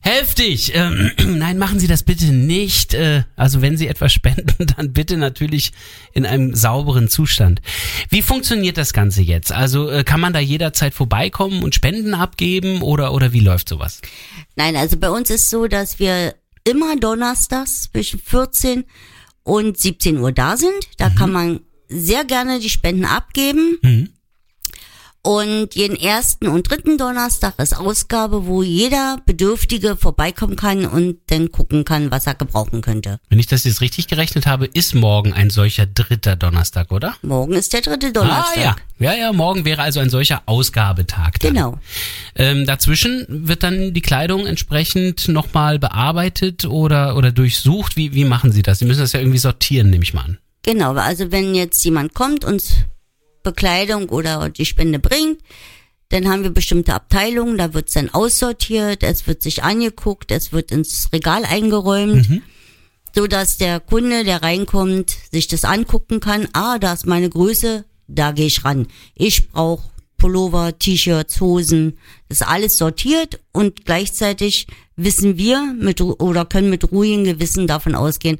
Heftig. 0.00 0.74
Ähm, 0.74 1.10
nein, 1.26 1.58
machen 1.58 1.80
Sie 1.80 1.86
das 1.86 2.02
bitte 2.02 2.26
nicht. 2.26 2.94
Äh, 2.94 3.24
also 3.36 3.60
wenn 3.62 3.76
Sie 3.76 3.88
etwas 3.88 4.12
spenden, 4.14 4.66
dann 4.76 4.92
bitte 4.92 5.16
natürlich 5.16 5.72
in 6.12 6.24
einem 6.24 6.54
sauberen 6.54 7.08
Zustand. 7.08 7.60
Wie 8.08 8.22
funktioniert 8.22 8.78
das 8.78 8.92
Ganze 8.92 9.22
jetzt? 9.22 9.52
Also 9.52 9.90
äh, 9.90 10.04
kann 10.04 10.20
man 10.20 10.32
da 10.32 10.38
jederzeit 10.38 10.94
vorbeikommen 10.94 11.62
und 11.62 11.74
Spenden 11.74 12.14
abgeben 12.14 12.82
oder 12.82 13.12
oder 13.12 13.32
wie 13.32 13.40
läuft 13.40 13.68
sowas? 13.68 14.00
Nein, 14.56 14.76
also 14.76 14.96
bei 14.96 15.10
uns 15.10 15.30
ist 15.30 15.50
so, 15.50 15.66
dass 15.66 15.98
wir 15.98 16.34
immer 16.68 16.96
donnerstags 16.96 17.90
zwischen 17.90 18.20
14 18.20 18.84
und 19.42 19.78
17 19.78 20.18
Uhr 20.18 20.32
da 20.32 20.56
sind. 20.56 20.88
Da 20.98 21.08
kann 21.10 21.32
man 21.32 21.60
sehr 21.88 22.24
gerne 22.24 22.60
die 22.60 22.68
Spenden 22.68 23.04
abgeben. 23.04 23.78
Mhm. 23.82 24.10
Und 25.28 25.74
jeden 25.74 25.94
ersten 25.94 26.48
und 26.48 26.70
dritten 26.70 26.96
Donnerstag 26.96 27.58
ist 27.58 27.76
Ausgabe, 27.76 28.46
wo 28.46 28.62
jeder 28.62 29.18
Bedürftige 29.26 29.94
vorbeikommen 29.94 30.56
kann 30.56 30.86
und 30.86 31.18
dann 31.26 31.52
gucken 31.52 31.84
kann, 31.84 32.10
was 32.10 32.26
er 32.26 32.34
gebrauchen 32.34 32.80
könnte. 32.80 33.20
Wenn 33.28 33.38
ich 33.38 33.46
das 33.46 33.64
jetzt 33.64 33.82
richtig 33.82 34.08
gerechnet 34.08 34.46
habe, 34.46 34.64
ist 34.64 34.94
morgen 34.94 35.34
ein 35.34 35.50
solcher 35.50 35.84
dritter 35.84 36.34
Donnerstag, 36.34 36.90
oder? 36.92 37.14
Morgen 37.20 37.52
ist 37.52 37.74
der 37.74 37.82
dritte 37.82 38.10
Donnerstag. 38.10 38.56
Ah 38.56 38.58
ja, 38.58 38.76
ja, 39.00 39.14
ja. 39.18 39.32
Morgen 39.34 39.66
wäre 39.66 39.82
also 39.82 40.00
ein 40.00 40.08
solcher 40.08 40.40
Ausgabetag. 40.46 41.32
Dann. 41.40 41.52
Genau. 41.52 41.78
Ähm, 42.34 42.64
dazwischen 42.64 43.26
wird 43.28 43.62
dann 43.62 43.92
die 43.92 44.00
Kleidung 44.00 44.46
entsprechend 44.46 45.28
nochmal 45.28 45.78
bearbeitet 45.78 46.64
oder, 46.64 47.16
oder 47.16 47.32
durchsucht. 47.32 47.98
Wie, 47.98 48.14
wie 48.14 48.24
machen 48.24 48.50
Sie 48.50 48.62
das? 48.62 48.78
Sie 48.78 48.86
müssen 48.86 49.00
das 49.00 49.12
ja 49.12 49.20
irgendwie 49.20 49.36
sortieren, 49.36 49.90
nehme 49.90 50.04
ich 50.04 50.14
mal 50.14 50.22
an. 50.22 50.38
Genau, 50.62 50.94
also 50.94 51.30
wenn 51.30 51.54
jetzt 51.54 51.84
jemand 51.84 52.14
kommt 52.14 52.46
und 52.46 52.62
Bekleidung 53.50 54.08
oder 54.10 54.50
die 54.50 54.66
Spende 54.66 54.98
bringt, 54.98 55.40
dann 56.10 56.28
haben 56.28 56.42
wir 56.42 56.50
bestimmte 56.50 56.94
Abteilungen, 56.94 57.58
da 57.58 57.74
wird's 57.74 57.94
dann 57.94 58.10
aussortiert, 58.10 59.02
es 59.02 59.26
wird 59.26 59.42
sich 59.42 59.62
angeguckt, 59.62 60.30
es 60.30 60.52
wird 60.52 60.70
ins 60.70 61.08
Regal 61.12 61.44
eingeräumt, 61.44 62.26
so 63.14 63.26
dass 63.26 63.56
der 63.56 63.80
Kunde, 63.80 64.24
der 64.24 64.42
reinkommt, 64.42 65.16
sich 65.32 65.48
das 65.48 65.64
angucken 65.64 66.20
kann. 66.20 66.48
Ah, 66.52 66.78
da 66.78 66.92
ist 66.92 67.06
meine 67.06 67.28
Größe, 67.28 67.84
da 68.06 68.32
gehe 68.32 68.46
ich 68.46 68.64
ran. 68.64 68.86
Ich 69.14 69.50
brauche 69.50 69.88
Pullover, 70.16 70.78
T-Shirts, 70.78 71.40
Hosen, 71.40 71.98
das 72.28 72.40
ist 72.40 72.46
alles 72.46 72.76
sortiert 72.76 73.40
und 73.52 73.84
gleichzeitig 73.84 74.66
wissen 74.96 75.38
wir 75.38 75.74
mit 75.78 76.00
oder 76.00 76.44
können 76.44 76.70
mit 76.70 76.90
ruhigem 76.90 77.24
Gewissen 77.24 77.66
davon 77.66 77.94
ausgehen, 77.94 78.38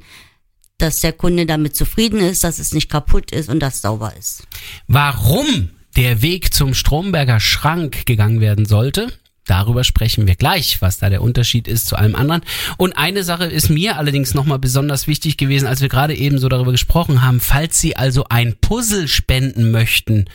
dass 0.81 1.01
der 1.01 1.13
Kunde 1.13 1.45
damit 1.45 1.75
zufrieden 1.75 2.19
ist, 2.19 2.43
dass 2.43 2.59
es 2.59 2.73
nicht 2.73 2.89
kaputt 2.89 3.31
ist 3.31 3.49
und 3.49 3.59
dass 3.59 3.81
sauber 3.81 4.13
ist. 4.17 4.47
Warum 4.87 5.69
der 5.95 6.21
Weg 6.21 6.53
zum 6.53 6.73
Stromberger 6.73 7.39
Schrank 7.39 8.05
gegangen 8.05 8.41
werden 8.41 8.65
sollte? 8.65 9.11
Darüber 9.45 9.83
sprechen 9.83 10.27
wir 10.27 10.35
gleich, 10.35 10.79
was 10.79 10.99
da 10.99 11.09
der 11.09 11.23
Unterschied 11.23 11.67
ist 11.67 11.87
zu 11.87 11.95
allem 11.95 12.15
anderen. 12.15 12.43
Und 12.77 12.97
eine 12.97 13.23
Sache 13.23 13.45
ist 13.45 13.69
mir 13.69 13.97
allerdings 13.97 14.35
nochmal 14.35 14.59
besonders 14.59 15.07
wichtig 15.07 15.37
gewesen, 15.37 15.67
als 15.67 15.81
wir 15.81 15.89
gerade 15.89 16.15
eben 16.15 16.37
so 16.37 16.49
darüber 16.49 16.71
gesprochen 16.71 17.23
haben. 17.23 17.39
Falls 17.39 17.81
Sie 17.81 17.95
also 17.95 18.25
ein 18.29 18.57
Puzzle 18.61 19.07
spenden 19.07 19.71
möchten, 19.71 20.25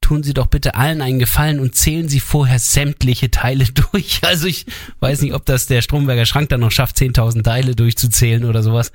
tun 0.00 0.22
Sie 0.22 0.34
doch 0.34 0.46
bitte 0.46 0.76
allen 0.76 1.02
einen 1.02 1.18
Gefallen 1.18 1.58
und 1.58 1.74
zählen 1.74 2.08
Sie 2.08 2.20
vorher 2.20 2.60
sämtliche 2.60 3.32
Teile 3.32 3.64
durch. 3.92 4.20
Also 4.22 4.46
ich 4.46 4.66
weiß 5.00 5.22
nicht, 5.22 5.34
ob 5.34 5.44
das 5.46 5.66
der 5.66 5.82
Stromberger 5.82 6.24
Schrank 6.24 6.48
dann 6.50 6.60
noch 6.60 6.70
schafft, 6.70 6.96
10.000 6.96 7.42
Teile 7.42 7.74
durchzuzählen 7.74 8.44
oder 8.44 8.62
sowas. 8.62 8.92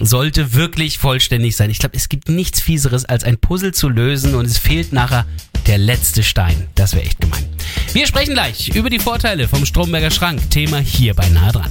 Sollte 0.00 0.54
wirklich 0.54 0.98
vollständig 0.98 1.56
sein. 1.56 1.70
Ich 1.70 1.78
glaube, 1.78 1.96
es 1.96 2.08
gibt 2.08 2.28
nichts 2.28 2.60
Fieseres, 2.60 3.04
als 3.04 3.24
ein 3.24 3.38
Puzzle 3.38 3.72
zu 3.72 3.88
lösen 3.88 4.34
und 4.34 4.44
es 4.44 4.58
fehlt 4.58 4.92
nachher 4.92 5.26
der 5.66 5.78
letzte 5.78 6.22
Stein. 6.22 6.68
Das 6.74 6.94
wäre 6.94 7.04
echt 7.04 7.20
gemein. 7.20 7.44
Wir 7.92 8.06
sprechen 8.06 8.34
gleich 8.34 8.68
über 8.74 8.90
die 8.90 8.98
Vorteile 8.98 9.48
vom 9.48 9.64
Stromberger 9.64 10.10
Schrank. 10.10 10.50
Thema 10.50 10.78
hier 10.78 11.14
bei 11.14 11.28
Nah 11.28 11.52
dran. 11.52 11.70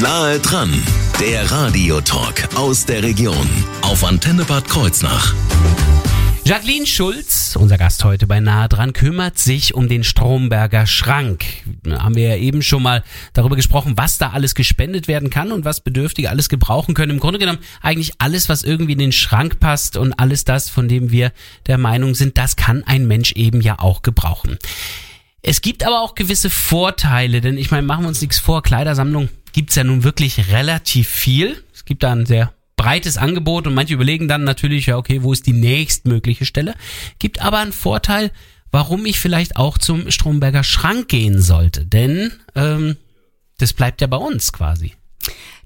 Nahe 0.00 0.38
dran, 0.38 0.70
der 1.20 1.50
Radiotalk 1.50 2.54
aus 2.54 2.84
der 2.86 3.02
Region 3.02 3.48
auf 3.82 4.04
Antenne 4.04 4.44
Bad 4.44 4.68
Kreuznach. 4.68 5.34
Jacqueline 6.48 6.86
Schulz, 6.86 7.56
unser 7.56 7.76
Gast 7.76 8.04
heute 8.04 8.26
bei 8.26 8.40
Nahe 8.40 8.70
dran, 8.70 8.94
kümmert 8.94 9.36
sich 9.36 9.74
um 9.74 9.86
den 9.86 10.02
Stromberger 10.02 10.86
Schrank. 10.86 11.44
Da 11.82 12.02
haben 12.02 12.14
wir 12.14 12.26
ja 12.26 12.36
eben 12.36 12.62
schon 12.62 12.82
mal 12.82 13.04
darüber 13.34 13.54
gesprochen, 13.54 13.98
was 13.98 14.16
da 14.16 14.30
alles 14.30 14.54
gespendet 14.54 15.08
werden 15.08 15.28
kann 15.28 15.52
und 15.52 15.66
was 15.66 15.82
Bedürftige 15.82 16.30
alles 16.30 16.48
gebrauchen 16.48 16.94
können. 16.94 17.10
Im 17.12 17.20
Grunde 17.20 17.38
genommen 17.38 17.58
eigentlich 17.82 18.12
alles, 18.16 18.48
was 18.48 18.62
irgendwie 18.62 18.94
in 18.94 18.98
den 18.98 19.12
Schrank 19.12 19.60
passt 19.60 19.98
und 19.98 20.14
alles 20.14 20.44
das, 20.44 20.70
von 20.70 20.88
dem 20.88 21.10
wir 21.10 21.34
der 21.66 21.76
Meinung 21.76 22.14
sind, 22.14 22.38
das 22.38 22.56
kann 22.56 22.82
ein 22.84 23.06
Mensch 23.06 23.32
eben 23.32 23.60
ja 23.60 23.78
auch 23.78 24.00
gebrauchen. 24.00 24.56
Es 25.42 25.60
gibt 25.60 25.84
aber 25.84 26.00
auch 26.00 26.14
gewisse 26.14 26.48
Vorteile, 26.48 27.42
denn 27.42 27.58
ich 27.58 27.70
meine, 27.70 27.86
machen 27.86 28.04
wir 28.04 28.08
uns 28.08 28.22
nichts 28.22 28.38
vor, 28.38 28.62
Kleidersammlung 28.62 29.28
gibt's 29.52 29.74
ja 29.74 29.84
nun 29.84 30.02
wirklich 30.02 30.50
relativ 30.50 31.10
viel. 31.10 31.62
Es 31.74 31.84
gibt 31.84 32.02
da 32.02 32.12
ein 32.12 32.24
sehr 32.24 32.54
breites 32.78 33.18
Angebot 33.18 33.66
und 33.66 33.74
manche 33.74 33.92
überlegen 33.92 34.28
dann 34.28 34.44
natürlich, 34.44 34.86
ja, 34.86 34.96
okay, 34.96 35.22
wo 35.22 35.34
ist 35.34 35.46
die 35.46 35.52
nächstmögliche 35.52 36.46
Stelle? 36.46 36.74
Gibt 37.18 37.42
aber 37.42 37.58
einen 37.58 37.72
Vorteil, 37.72 38.30
warum 38.72 39.04
ich 39.04 39.18
vielleicht 39.18 39.56
auch 39.56 39.76
zum 39.76 40.10
Stromberger 40.10 40.64
Schrank 40.64 41.08
gehen 41.08 41.42
sollte, 41.42 41.84
denn 41.84 42.32
ähm, 42.54 42.96
das 43.58 43.74
bleibt 43.74 44.00
ja 44.00 44.06
bei 44.06 44.16
uns 44.16 44.52
quasi. 44.54 44.94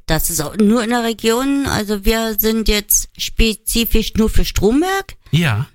Das 0.06 0.30
ist 0.30 0.40
auch 0.40 0.56
nur 0.56 0.82
in 0.82 0.90
der 0.90 1.04
Region. 1.04 1.66
Also 1.66 2.04
wir 2.04 2.34
sind 2.38 2.66
jetzt 2.68 3.08
spezifisch 3.16 4.14
nur 4.14 4.28
für 4.28 4.44
Stromberg. 4.44 5.14
Ja. 5.30 5.68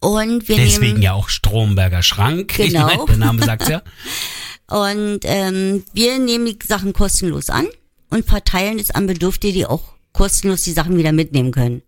Und 0.00 0.48
wir 0.48 0.56
Deswegen 0.56 0.94
nehmen, 0.94 1.02
ja 1.02 1.12
auch 1.12 1.28
Stromberger 1.28 2.02
Schrank. 2.02 2.58
Ich 2.58 2.72
Genau. 2.72 2.86
meine, 2.86 3.04
der 3.06 3.16
Name 3.18 3.44
sagt's 3.44 3.68
ja. 3.68 3.82
Und 4.66 5.20
ähm, 5.24 5.84
wir 5.92 6.18
nehmen 6.18 6.46
die 6.46 6.58
Sachen 6.66 6.94
kostenlos 6.94 7.50
an 7.50 7.66
und 8.08 8.24
verteilen 8.24 8.78
es 8.78 8.90
an 8.90 9.06
Bedürftige, 9.06 9.52
die 9.52 9.66
auch 9.66 9.93
kostenlos 10.14 10.62
die 10.62 10.72
Sachen 10.72 10.96
wieder 10.96 11.12
mitnehmen 11.12 11.52
können. 11.52 11.82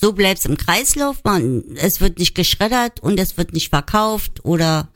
So 0.00 0.12
bleibt 0.12 0.40
es 0.40 0.46
im 0.46 0.56
Kreislauf, 0.56 1.22
man, 1.22 1.62
es 1.76 2.00
wird 2.00 2.18
nicht 2.18 2.34
geschreddert 2.34 3.00
und 3.00 3.20
es 3.20 3.36
wird 3.36 3.52
nicht 3.52 3.68
verkauft 3.68 4.44
oder 4.44 4.88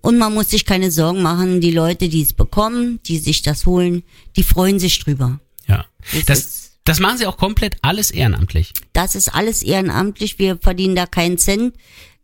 und 0.00 0.16
man 0.16 0.32
muss 0.32 0.50
sich 0.50 0.64
keine 0.64 0.90
Sorgen 0.90 1.22
machen. 1.22 1.60
Die 1.60 1.72
Leute, 1.72 2.08
die 2.08 2.22
es 2.22 2.32
bekommen, 2.32 3.00
die 3.04 3.18
sich 3.18 3.42
das 3.42 3.66
holen, 3.66 4.04
die 4.36 4.42
freuen 4.42 4.78
sich 4.78 4.98
drüber. 5.00 5.40
Ja. 5.66 5.84
Das 6.12 6.24
Das, 6.24 6.70
das 6.84 7.00
machen 7.00 7.18
sie 7.18 7.26
auch 7.26 7.36
komplett 7.36 7.76
alles 7.82 8.10
ehrenamtlich. 8.10 8.72
Das 8.92 9.14
ist 9.14 9.34
alles 9.34 9.62
ehrenamtlich. 9.62 10.38
Wir 10.38 10.56
verdienen 10.56 10.94
da 10.94 11.06
keinen 11.06 11.36
Cent. 11.36 11.74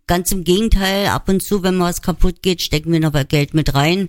Ganz 0.07 0.31
im 0.33 0.45
Gegenteil, 0.45 1.09
ab 1.09 1.29
und 1.29 1.43
zu, 1.43 1.63
wenn 1.63 1.77
mal 1.77 1.89
was 1.89 2.03
kaputt 2.03 2.43
geht, 2.43 2.63
stecken 2.63 2.93
wir 2.93 3.01
noch 3.01 3.13
mal 3.13 3.25
Geld 3.25 3.55
mit 3.55 3.75
rein. 3.75 4.09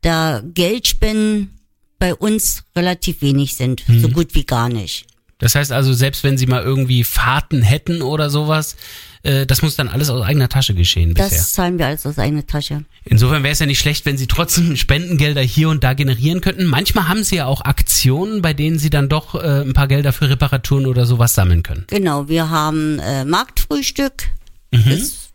Da 0.00 0.42
Geldspenden 0.44 1.58
bei 2.02 2.16
uns 2.16 2.64
relativ 2.74 3.22
wenig 3.22 3.54
sind, 3.54 3.84
so 3.86 4.08
gut 4.08 4.34
wie 4.34 4.42
gar 4.42 4.68
nicht. 4.68 5.06
Das 5.38 5.54
heißt 5.54 5.70
also, 5.70 5.92
selbst 5.92 6.24
wenn 6.24 6.36
sie 6.36 6.46
mal 6.46 6.60
irgendwie 6.60 7.04
Fahrten 7.04 7.62
hätten 7.62 8.02
oder 8.02 8.28
sowas, 8.28 8.74
äh, 9.22 9.46
das 9.46 9.62
muss 9.62 9.76
dann 9.76 9.86
alles 9.86 10.10
aus 10.10 10.20
eigener 10.20 10.48
Tasche 10.48 10.74
geschehen 10.74 11.14
bisher. 11.14 11.38
Das 11.38 11.52
zahlen 11.52 11.78
wir 11.78 11.86
alles 11.86 12.04
aus 12.04 12.18
eigener 12.18 12.44
Tasche. 12.44 12.84
Insofern 13.04 13.44
wäre 13.44 13.52
es 13.52 13.60
ja 13.60 13.66
nicht 13.66 13.78
schlecht, 13.78 14.04
wenn 14.04 14.18
sie 14.18 14.26
trotzdem 14.26 14.74
Spendengelder 14.76 15.42
hier 15.42 15.68
und 15.68 15.84
da 15.84 15.94
generieren 15.94 16.40
könnten. 16.40 16.64
Manchmal 16.64 17.06
haben 17.06 17.22
sie 17.22 17.36
ja 17.36 17.46
auch 17.46 17.60
Aktionen, 17.60 18.42
bei 18.42 18.52
denen 18.52 18.80
sie 18.80 18.90
dann 18.90 19.08
doch 19.08 19.36
äh, 19.36 19.60
ein 19.60 19.72
paar 19.72 19.86
Gelder 19.86 20.12
für 20.12 20.28
Reparaturen 20.28 20.86
oder 20.86 21.06
sowas 21.06 21.34
sammeln 21.34 21.62
können. 21.62 21.84
Genau, 21.86 22.28
wir 22.28 22.50
haben 22.50 22.98
äh, 22.98 23.24
Marktfrühstück, 23.24 24.24
das 24.72 24.86
ist 24.86 25.32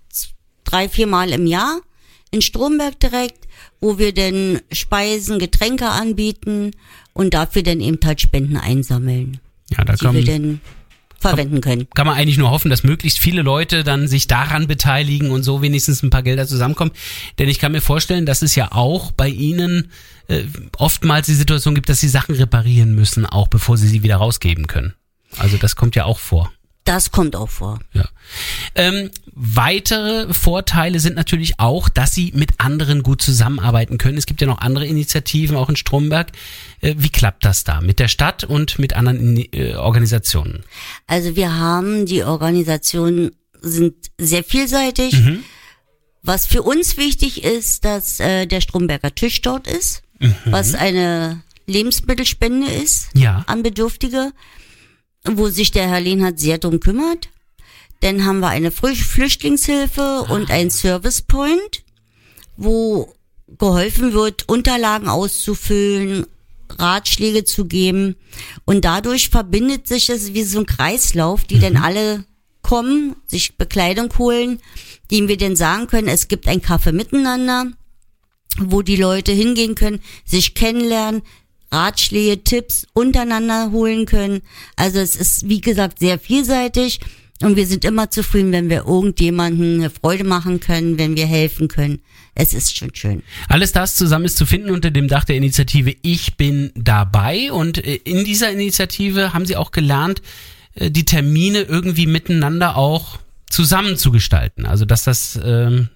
drei, 0.66 0.90
viermal 0.90 1.30
im 1.30 1.48
Jahr 1.48 1.80
in 2.32 2.42
Stromberg 2.42 3.00
direkt, 3.00 3.48
wo 3.80 3.98
wir 3.98 4.14
dann 4.14 4.60
Speisen, 4.72 5.40
Getränke 5.40 5.88
anbieten 5.88 6.72
und 7.14 7.34
dafür 7.34 7.64
dann 7.64 7.80
eben 7.82 8.00
halt 8.04 8.22
Spenden 8.22 8.58
einsammeln, 8.58 9.40
Ja, 9.72 9.84
da 9.84 9.94
die 9.94 10.14
wir 10.14 10.26
dann 10.26 10.62
verwenden 11.20 11.62
können. 11.62 11.88
kann 11.96 12.06
man 12.06 12.16
eigentlich 12.16 12.38
nur 12.38 12.52
hoffen, 12.52 12.70
dass 12.70 12.84
möglichst 12.84 13.18
viele 13.20 13.42
Leute 13.42 13.84
dann 13.84 14.08
sich 14.08 14.28
daran 14.28 14.68
beteiligen 14.68 15.32
und 15.32 15.44
so 15.44 15.62
wenigstens 15.62 16.04
ein 16.04 16.10
paar 16.12 16.22
Gelder 16.22 16.48
zusammenkommen. 16.48 16.92
Denn 17.40 17.50
ich 17.50 17.58
kann 17.60 17.72
mir 17.72 17.82
vorstellen, 17.82 18.26
dass 18.26 18.42
es 18.44 18.54
ja 18.56 18.72
auch 18.72 19.12
bei 19.12 19.28
Ihnen 19.30 19.92
äh, 20.28 20.44
oftmals 20.78 21.26
die 21.26 21.34
Situation 21.34 21.74
gibt, 21.76 21.90
dass 21.90 22.00
Sie 22.00 22.08
Sachen 22.10 22.36
reparieren 22.36 22.94
müssen, 22.94 23.26
auch 23.26 23.48
bevor 23.48 23.78
Sie 23.78 23.88
sie 23.88 24.04
wieder 24.04 24.18
rausgeben 24.18 24.68
können. 24.68 24.94
Also 25.38 25.58
das 25.58 25.76
kommt 25.76 25.96
ja 25.96 26.06
auch 26.06 26.20
vor. 26.20 26.52
Das 26.88 27.12
kommt 27.12 27.36
auch 27.36 27.50
vor. 27.50 27.80
Ja. 27.94 28.06
Ähm, 28.76 29.12
weitere 29.34 30.34
Vorteile 30.34 31.00
sind 31.00 31.16
natürlich 31.16 31.60
auch, 31.60 31.90
dass 31.90 32.14
sie 32.14 32.32
mit 32.34 32.52
anderen 32.60 33.04
gut 33.04 33.22
zusammenarbeiten 33.22 33.98
können. 33.98 34.18
Es 34.18 34.26
gibt 34.26 34.40
ja 34.42 34.48
noch 34.48 34.60
andere 34.60 34.86
Initiativen, 34.88 35.58
auch 35.58 35.70
in 35.70 35.76
Stromberg. 35.76 36.32
Äh, 36.82 36.96
wie 36.98 37.10
klappt 37.10 37.44
das 37.44 37.64
da 37.66 37.82
mit 37.82 38.00
der 38.00 38.08
Stadt 38.08 38.44
und 38.46 38.80
mit 38.80 38.96
anderen 38.96 39.38
äh, 39.54 39.76
Organisationen? 39.76 40.64
Also 41.08 41.36
wir 41.36 41.56
haben, 41.58 42.06
die 42.06 42.24
Organisationen 42.24 43.32
sind 43.62 43.96
sehr 44.18 44.44
vielseitig. 44.44 45.16
Was 46.24 46.46
für 46.46 46.62
uns 46.62 46.98
wichtig 46.98 47.44
ist, 47.44 47.86
dass 47.86 48.20
äh, 48.20 48.46
der 48.48 48.62
Stromberger 48.62 49.14
Tisch 49.14 49.42
dort 49.42 49.68
ist, 49.68 50.04
was 50.46 50.74
eine 50.74 51.42
Lebensmittelspende 51.68 52.68
ist 52.72 53.10
Ja. 53.14 53.44
an 53.48 53.62
Bedürftige, 53.64 54.32
wo 55.34 55.50
sich 55.50 55.72
der 55.72 55.90
Herr 55.90 56.00
Lehnhardt 56.02 56.40
sehr 56.40 56.58
drum 56.58 56.80
kümmert. 56.80 57.30
Dann 58.02 58.26
haben 58.26 58.40
wir 58.40 58.50
eine 58.50 58.70
Flü- 58.70 58.96
Flüchtlingshilfe 58.96 60.26
und 60.30 60.52
ein 60.52 60.70
Service 60.70 61.22
Point, 61.22 61.84
wo 62.56 63.14
geholfen 63.48 64.14
wird, 64.14 64.48
Unterlagen 64.48 65.08
auszufüllen, 65.08 66.26
Ratschläge 66.70 67.44
zu 67.44 67.66
geben. 67.66 68.16
Und 68.66 68.86
dadurch 68.86 69.30
verbindet 69.30 69.88
sich 69.88 70.10
es 70.10 70.34
wie 70.34 70.44
so 70.44 70.60
ein 70.60 70.66
Kreislauf, 70.66 71.44
die 71.46 71.60
dann 71.60 71.78
alle 71.78 72.26
kommen, 72.62 73.16
sich 73.26 73.58
Bekleidung 73.58 74.10
holen, 74.18 74.60
denen 75.10 75.30
wir 75.30 75.38
dann 75.38 75.56
sagen 75.56 75.88
können, 75.88 76.10
es 76.10 76.28
gibt 76.28 76.48
ein 76.48 76.62
Kaffee 76.62 76.92
miteinander, 76.92 77.72
wo 78.60 78.82
die 78.82 78.98
Leute 78.98 79.32
hingehen 79.32 79.76
können, 79.76 80.02
sich 80.26 80.54
kennenlernen, 80.54 81.22
Ratschläge, 81.72 82.44
Tipps 82.44 82.88
untereinander 82.94 83.72
holen 83.72 84.06
können. 84.06 84.42
Also 84.76 85.00
es 85.00 85.16
ist, 85.16 85.50
wie 85.50 85.62
gesagt, 85.62 86.00
sehr 86.00 86.20
vielseitig. 86.20 87.00
Und 87.42 87.56
wir 87.56 87.68
sind 87.68 87.86
immer 87.86 88.10
zufrieden, 88.10 88.52
wenn 88.52 88.70
wir 88.70 88.86
irgendjemanden 88.86 89.76
eine 89.76 89.90
Freude 89.92 90.24
machen 90.24 90.60
können, 90.60 90.98
wenn 90.98 91.16
wir 91.16 91.28
helfen 91.28 91.68
können. 91.68 92.00
Es 92.34 92.54
ist 92.54 92.76
schon 92.76 92.94
schön. 92.94 93.24
Alles 93.48 93.72
das 93.72 93.96
zusammen 93.96 94.26
ist 94.26 94.38
zu 94.38 94.46
finden 94.46 94.72
unter 94.72 94.92
dem 94.92 95.08
Dach 95.08 95.24
der 95.24 95.36
Initiative 95.38 95.96
Ich 96.02 96.38
bin 96.38 96.72
dabei. 96.76 97.52
Und 97.52 97.84
äh, 97.84 97.96
in 97.96 98.26
dieser 98.26 98.52
Initiative 98.52 99.34
haben 99.34 99.46
Sie 99.46 99.56
auch 99.56 99.72
gelernt, 99.72 100.22
äh, 100.76 100.90
die 100.90 101.06
Termine 101.06 101.62
irgendwie 101.62 102.08
miteinander 102.08 102.76
auch 102.76 103.20
zusammen 103.50 103.98
zu 103.98 104.12
gestalten. 104.12 104.66
Also 104.66 104.86
dass 104.86 105.04
das 105.04 105.40
ähm, 105.44 105.90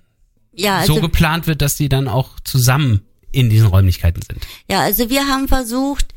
Ja, 0.54 0.80
also, 0.80 0.96
so 0.96 1.02
geplant 1.02 1.48
wird, 1.48 1.62
dass 1.62 1.76
die 1.76 1.90
dann 1.90 2.08
auch 2.08 2.40
zusammen 2.44 3.02
in 3.32 3.50
diesen 3.50 3.68
Räumlichkeiten 3.68 4.22
sind. 4.22 4.46
ja, 4.70 4.82
also 4.82 5.10
wir 5.10 5.28
haben 5.28 5.48
versucht, 5.48 6.14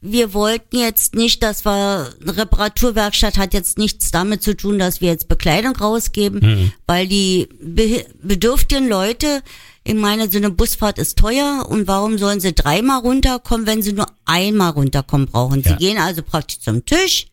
wir 0.00 0.34
wollten 0.34 0.76
jetzt 0.76 1.14
nicht, 1.14 1.42
dass 1.42 1.64
wir, 1.64 2.12
eine 2.20 2.36
Reparaturwerkstatt 2.36 3.38
hat 3.38 3.54
jetzt 3.54 3.78
nichts 3.78 4.10
damit 4.10 4.42
zu 4.42 4.56
tun, 4.56 4.78
dass 4.78 5.00
wir 5.00 5.08
jetzt 5.08 5.28
Bekleidung 5.28 5.74
rausgeben, 5.74 6.72
weil 6.86 7.08
die 7.08 7.48
be 7.60 8.04
bedürftigen 8.22 8.88
Leute, 8.88 9.42
ich 9.84 9.94
meine, 9.94 10.30
so 10.30 10.38
eine 10.38 10.50
Busfahrt 10.50 10.98
ist 10.98 11.18
teuer 11.18 11.66
und 11.68 11.86
warum 11.86 12.18
sollen 12.18 12.40
sie 12.40 12.54
dreimal 12.54 13.00
runterkommen, 13.00 13.66
wenn 13.66 13.82
sie 13.82 13.92
nur 13.92 14.06
einmal 14.24 14.72
runterkommen 14.72 15.28
brauchen? 15.28 15.62
Ja. 15.62 15.70
Sie 15.70 15.76
gehen 15.76 15.98
also 15.98 16.22
praktisch 16.22 16.60
zum 16.60 16.84
Tisch, 16.84 17.28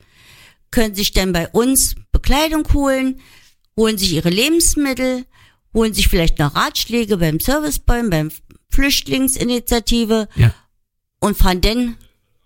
können 0.72 0.96
sich 0.96 1.12
dann 1.12 1.34
bei 1.34 1.48
uns 1.50 1.96
Bekleidung 2.12 2.64
holen, 2.74 3.20
holen 3.76 3.98
sich 3.98 4.14
ihre 4.14 4.30
Lebensmittel, 4.30 5.26
holen 5.74 5.94
sich 5.94 6.08
vielleicht 6.08 6.40
noch 6.40 6.56
Ratschläge 6.56 7.18
beim 7.18 7.40
Servicepoint, 7.40 8.10
beim 8.10 8.32
Flüchtlingsinitiative 8.74 10.28
Ja. 10.36 10.54
und 11.20 11.38
fahren 11.38 11.62
dann 11.62 11.96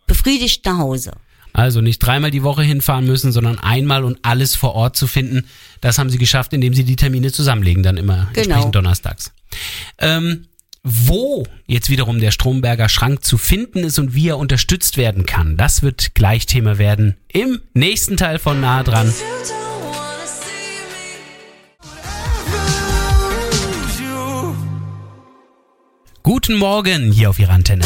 befriedigt 0.05 0.65
nach 0.65 0.77
Hause. 0.77 1.12
Also 1.53 1.81
nicht 1.81 2.00
dreimal 2.00 2.29
die 2.29 2.43
Woche 2.43 2.62
hinfahren 2.62 3.05
müssen, 3.07 3.31
sondern 3.31 3.57
einmal 3.60 4.03
und 4.03 4.19
alles 4.22 4.55
vor 4.55 4.75
Ort 4.75 4.96
zu 4.96 5.07
finden. 5.07 5.48
Das 5.81 5.98
haben 5.98 6.10
sie 6.12 6.19
geschafft, 6.19 6.53
indem 6.53 6.74
sie 6.75 6.84
die 6.84 6.96
Termine 6.96 7.31
zusammenlegen, 7.31 7.81
dann 7.81 7.98
immer 7.98 8.27
Genau. 8.34 8.43
entsprechend 8.43 8.75
donnerstags. 8.75 9.31
Ähm, 9.98 10.46
wo 10.84 11.46
jetzt 11.65 11.89
wiederum 11.89 12.19
der 12.19 12.31
Stromberger 12.31 12.88
Schrank 12.89 13.25
zu 13.25 13.38
finden 13.38 13.79
ist 13.79 13.98
und 14.00 14.13
wie 14.13 14.29
er 14.29 14.38
unterstützt 14.38 14.98
werden 14.98 15.25
kann, 15.25 15.57
das 15.57 15.81
wird 15.81 16.13
gleich 16.13 16.46
Thema 16.46 16.77
werden 16.77 17.17
im 17.27 17.60
nächsten 17.74 18.15
Teil 18.17 18.38
von 18.39 18.62
Nahe 18.62 18.84
dran. 18.84 19.12
Guten 26.27 26.55
Morgen 26.55 27.13
hier 27.13 27.29
auf 27.29 27.39
Ihrer 27.39 27.53
Antenne. 27.53 27.86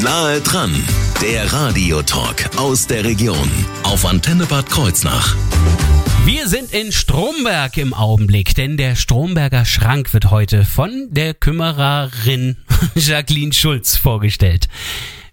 Nahe 0.00 0.40
dran, 0.42 0.72
der 1.20 1.52
Radiotalk 1.52 2.56
aus 2.56 2.86
der 2.86 3.02
Region 3.02 3.50
auf 3.82 4.06
Antenne 4.06 4.46
Bad 4.46 4.70
Kreuznach. 4.70 5.34
Wir 6.24 6.46
sind 6.46 6.72
in 6.72 6.92
Stromberg 6.92 7.76
im 7.78 7.94
Augenblick, 7.94 8.54
denn 8.54 8.76
der 8.76 8.94
Stromberger 8.94 9.64
Schrank 9.64 10.14
wird 10.14 10.30
heute 10.30 10.64
von 10.64 11.08
der 11.10 11.34
Kümmererin 11.34 12.58
Jacqueline 12.94 13.52
Schulz 13.52 13.96
vorgestellt. 13.96 14.68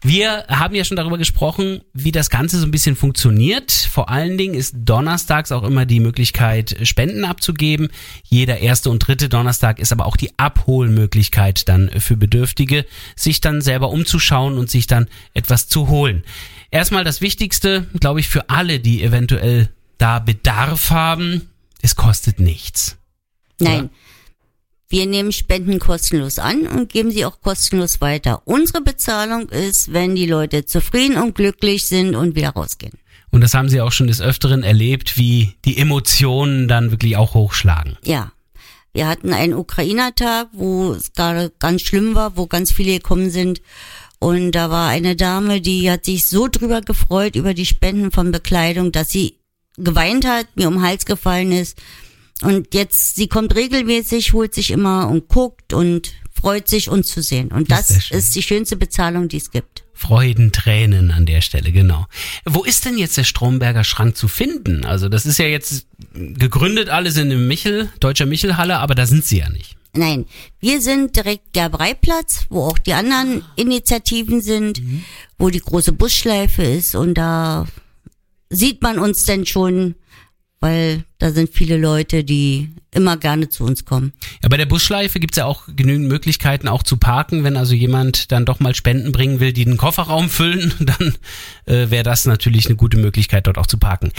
Wir 0.02 0.46
haben 0.48 0.76
ja 0.76 0.86
schon 0.86 0.96
darüber 0.96 1.18
gesprochen, 1.18 1.82
wie 1.94 2.14
das 2.14 2.30
Ganze 2.30 2.58
so 2.58 2.66
ein 2.66 2.72
bisschen 2.72 2.96
funktioniert. 2.96 3.72
Vor 3.72 4.10
allen 4.10 4.38
Dingen 4.38 4.54
ist 4.54 4.76
donnerstags 4.78 5.52
auch 5.52 5.64
immer 5.64 5.86
die 5.86 6.00
Möglichkeit, 6.00 6.78
Spenden 6.84 7.26
abzugeben. 7.26 7.90
Jeder 8.24 8.60
erste 8.60 8.90
und 8.92 9.00
dritte 9.00 9.28
Donnerstag 9.28 9.78
ist 9.78 9.92
aber 9.92 10.06
auch 10.06 10.16
die 10.16 10.32
Abholmöglichkeit 10.38 11.68
dann 11.68 11.90
für 12.00 12.16
Bedürftige, 12.16 12.86
sich 13.18 13.42
dann 13.42 13.62
selber 13.62 13.90
umzuschauen 13.90 14.58
und 14.58 14.70
sich 14.70 14.88
dann 14.88 15.08
etwas 15.34 15.68
zu 15.68 15.90
holen. 15.90 16.24
Erstmal 16.72 17.04
das 17.04 17.20
Wichtigste, 17.20 17.88
glaube 18.00 18.22
ich, 18.22 18.30
für 18.30 18.50
alle, 18.50 18.80
die 18.80 19.04
eventuell 19.04 19.70
da 19.98 20.20
Bedarf 20.20 20.92
haben, 20.92 21.50
es 21.82 21.98
kostet 21.98 22.40
nichts. 22.40 22.98
Nein. 23.60 23.90
Wir 24.92 25.06
nehmen 25.06 25.32
Spenden 25.32 25.78
kostenlos 25.78 26.40
an 26.40 26.66
und 26.66 26.90
geben 26.90 27.12
sie 27.12 27.24
auch 27.24 27.42
kostenlos 27.42 28.02
weiter. 28.02 28.42
Unsere 28.46 28.82
Bezahlung 28.82 29.48
ist, 29.50 29.94
wenn 29.94 30.16
die 30.16 30.26
Leute 30.26 30.66
zufrieden 30.66 31.18
und 31.18 31.36
glücklich 31.36 31.88
sind 31.88 32.16
und 32.16 32.36
wieder 32.36 32.50
rausgehen. 32.50 32.94
Und 33.30 33.42
das 33.42 33.54
haben 33.54 33.70
Sie 33.70 33.82
auch 33.82 33.92
schon 33.92 34.08
des 34.08 34.20
Öfteren 34.20 34.64
erlebt, 34.64 35.16
wie 35.16 35.54
die 35.64 35.78
Emotionen 35.78 36.68
dann 36.68 36.90
wirklich 36.90 37.18
auch 37.18 37.36
hochschlagen. 37.36 37.98
Ja. 38.04 38.32
Wir 38.92 39.08
hatten 39.08 39.34
einen 39.34 39.54
Ukrainer-Tag, 39.54 40.48
wo 40.54 40.94
es 40.94 41.14
gerade 41.14 41.52
ganz 41.60 41.84
schlimm 41.84 42.16
war, 42.16 42.36
wo 42.36 42.48
ganz 42.48 42.72
viele 42.72 42.94
gekommen 42.94 43.30
sind. 43.30 43.62
Und 44.18 44.54
da 44.54 44.72
war 44.72 44.90
eine 44.90 45.16
Dame, 45.16 45.62
die 45.62 45.92
hat 45.92 46.06
sich 46.06 46.28
so 46.28 46.48
drüber 46.48 46.82
gefreut 46.82 47.36
über 47.36 47.54
die 47.54 47.68
Spenden 47.68 48.10
von 48.10 48.32
Bekleidung, 48.32 48.92
dass 48.92 49.12
sie 49.12 49.38
geweint 49.78 50.26
hat, 50.26 50.48
mir 50.56 50.68
um 50.68 50.74
den 50.74 50.82
Hals 50.82 51.06
gefallen 51.06 51.52
ist. 51.52 51.78
Und 52.42 52.74
jetzt, 52.74 53.16
sie 53.16 53.28
kommt 53.28 53.56
regelmäßig, 53.56 54.34
holt 54.34 54.54
sich 54.54 54.72
immer 54.72 55.10
und 55.10 55.28
guckt 55.28 55.74
und 55.74 56.14
freut 56.34 56.70
sich, 56.70 56.90
uns 56.90 57.08
zu 57.08 57.22
sehen. 57.22 57.52
Und 57.52 57.70
Das 57.70 57.90
ist 57.90 58.12
das 58.12 58.18
ist 58.18 58.36
die 58.36 58.44
schönste 58.44 58.78
Bezahlung, 58.78 59.28
die 59.28 59.38
es 59.38 59.52
gibt. 59.52 59.84
Freudentränen 59.94 61.12
an 61.12 61.26
der 61.26 61.42
Stelle, 61.42 61.74
genau. 61.74 62.06
Wo 62.46 62.64
ist 62.64 62.86
denn 62.86 62.98
jetzt 62.98 63.18
der 63.18 63.26
Stromberger 63.26 63.84
Schrank 63.84 64.16
zu 64.16 64.30
finden? 64.30 64.86
Also 64.86 65.10
das 65.10 65.26
ist 65.26 65.40
ja 65.40 65.46
jetzt 65.46 65.88
gegründet 66.14 66.88
alles 66.88 67.18
in 67.18 67.30
dem 67.30 67.50
Michel, 67.50 67.90
Deutscher 68.00 68.26
Michelhalle, 68.26 68.78
aber 68.78 68.96
da 68.96 69.06
sind 69.06 69.26
sie 69.26 69.40
ja 69.40 69.50
nicht. 69.50 69.76
Nein, 69.94 70.26
wir 70.62 70.80
sind 70.82 71.16
direkt 71.16 71.52
Gerbreiplatz, 71.52 72.46
wo 72.50 72.64
auch 72.64 72.78
die 72.78 72.94
anderen 72.94 73.44
Initiativen 73.58 74.40
sind, 74.40 74.82
wo 75.38 75.50
die 75.50 75.60
große 75.60 75.92
Busschleife 75.92 76.64
ist 76.64 76.96
und 76.96 77.16
da 77.16 77.68
sieht 78.50 78.82
man 78.82 79.00
uns 79.00 79.24
denn 79.24 79.46
schon, 79.46 79.96
weil 80.60 81.04
da 81.20 81.32
sind 81.32 81.50
viele 81.54 81.78
Leute, 81.78 82.24
die 82.24 82.70
immer 82.92 83.18
gerne 83.18 83.50
zu 83.50 83.64
uns 83.64 83.86
kommen. 83.86 84.14
Ja, 84.44 84.50
bei 84.50 84.58
der 84.58 84.66
Busschleife 84.66 85.20
gibt's 85.20 85.38
ja 85.38 85.46
auch 85.46 85.64
genügend 85.76 86.08
Möglichkeiten 86.08 86.68
auch 86.68 86.84
zu 86.84 86.98
parken. 86.98 87.44
Wenn 87.44 87.56
also 87.56 87.74
jemand 87.74 88.32
dann 88.32 88.46
doch 88.46 88.60
mal 88.60 88.76
Spenden 88.76 89.12
bringen 89.12 89.40
will, 89.40 89.54
die 89.54 89.66
den 89.66 89.78
Kofferraum 89.78 90.30
füllen, 90.30 90.74
dann 90.80 91.16
äh, 91.66 91.90
wäre 91.90 92.04
das 92.04 92.26
natürlich 92.26 92.66
eine 92.66 92.76
gute 92.76 92.98
Möglichkeit, 92.98 93.48
dort 93.48 93.58
auch 93.58 93.68
zu 93.68 93.78
parken. 93.78 94.12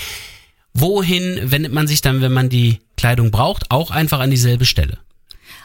Wohin 0.73 1.51
wendet 1.51 1.73
man 1.73 1.89
sich 1.89 2.01
dann, 2.01 2.21
wenn 2.21 2.33
man 2.33 2.49
die 2.49 2.79
Kleidung 2.97 3.31
braucht? 3.31 3.71
Auch 3.71 3.91
einfach 3.91 4.21
an 4.21 4.31
dieselbe 4.31 4.65
Stelle. 4.65 4.99